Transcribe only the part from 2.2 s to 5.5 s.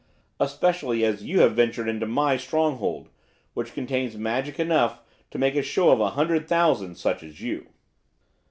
stronghold, which contains magic enough to